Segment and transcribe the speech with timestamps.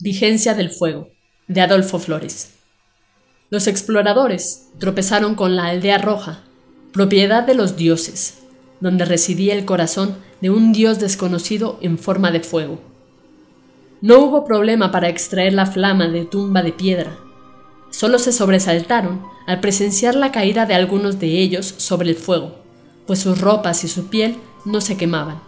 [0.00, 1.08] Vigencia del Fuego,
[1.48, 2.52] de Adolfo Flores.
[3.50, 6.44] Los exploradores tropezaron con la aldea roja,
[6.92, 8.38] propiedad de los dioses,
[8.78, 12.80] donde residía el corazón de un dios desconocido en forma de fuego.
[14.00, 17.18] No hubo problema para extraer la flama de tumba de piedra.
[17.90, 22.54] Solo se sobresaltaron al presenciar la caída de algunos de ellos sobre el fuego,
[23.08, 25.47] pues sus ropas y su piel no se quemaban.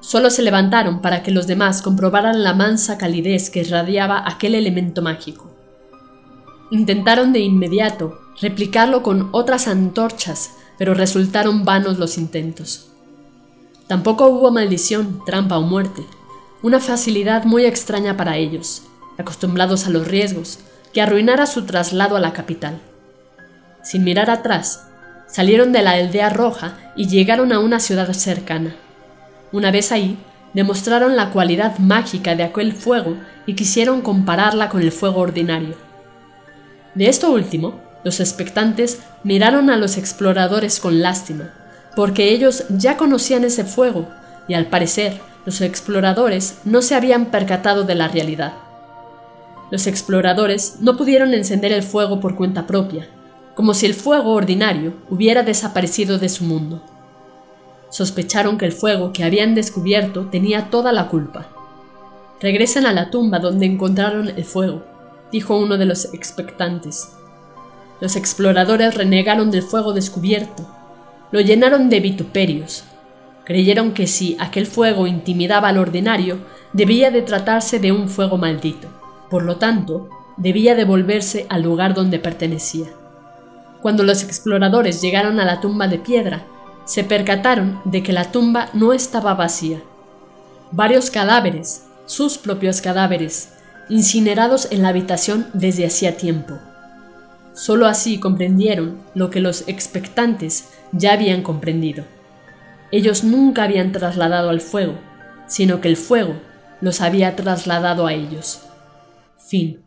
[0.00, 5.02] Solo se levantaron para que los demás comprobaran la mansa calidez que irradiaba aquel elemento
[5.02, 5.50] mágico.
[6.70, 12.90] Intentaron de inmediato replicarlo con otras antorchas, pero resultaron vanos los intentos.
[13.88, 16.04] Tampoco hubo maldición, trampa o muerte,
[16.62, 18.82] una facilidad muy extraña para ellos,
[19.16, 20.60] acostumbrados a los riesgos,
[20.92, 22.80] que arruinara su traslado a la capital.
[23.82, 24.88] Sin mirar atrás,
[25.26, 28.76] salieron de la aldea roja y llegaron a una ciudad cercana.
[29.52, 30.18] Una vez ahí,
[30.54, 35.76] demostraron la cualidad mágica de aquel fuego y quisieron compararla con el fuego ordinario.
[36.94, 41.52] De esto último, los expectantes miraron a los exploradores con lástima,
[41.96, 44.08] porque ellos ya conocían ese fuego
[44.46, 48.52] y al parecer los exploradores no se habían percatado de la realidad.
[49.70, 53.08] Los exploradores no pudieron encender el fuego por cuenta propia,
[53.54, 56.82] como si el fuego ordinario hubiera desaparecido de su mundo.
[57.90, 61.48] Sospecharon que el fuego que habían descubierto tenía toda la culpa.
[62.40, 64.84] Regresen a la tumba donde encontraron el fuego,
[65.32, 67.16] dijo uno de los expectantes.
[68.00, 70.66] Los exploradores renegaron del fuego descubierto,
[71.30, 72.84] lo llenaron de vituperios.
[73.44, 76.38] Creyeron que si aquel fuego intimidaba al ordinario,
[76.72, 78.88] debía de tratarse de un fuego maldito.
[79.30, 82.86] Por lo tanto, debía devolverse al lugar donde pertenecía.
[83.80, 86.44] Cuando los exploradores llegaron a la tumba de piedra,
[86.88, 89.82] se percataron de que la tumba no estaba vacía.
[90.72, 93.50] Varios cadáveres, sus propios cadáveres,
[93.90, 96.58] incinerados en la habitación desde hacía tiempo.
[97.52, 102.04] Solo así comprendieron lo que los expectantes ya habían comprendido.
[102.90, 104.94] Ellos nunca habían trasladado al fuego,
[105.46, 106.40] sino que el fuego
[106.80, 108.60] los había trasladado a ellos.
[109.36, 109.82] Fin.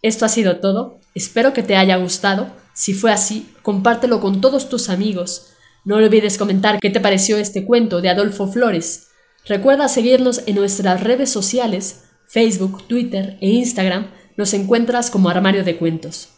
[0.00, 0.98] Esto ha sido todo.
[1.14, 2.46] Espero que te haya gustado.
[2.72, 5.52] Si fue así, compártelo con todos tus amigos
[5.84, 9.08] no olvides comentar qué te pareció este cuento de Adolfo Flores.
[9.46, 15.76] Recuerda seguirnos en nuestras redes sociales, Facebook, Twitter e Instagram, nos encuentras como Armario de
[15.76, 16.28] Cuentos.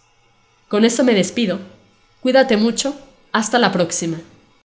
[0.68, 1.58] Con esto me despido.
[2.20, 2.94] Cuídate mucho.
[3.32, 4.18] Hasta la próxima.